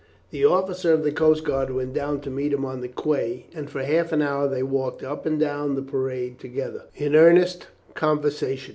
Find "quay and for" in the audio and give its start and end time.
2.87-3.83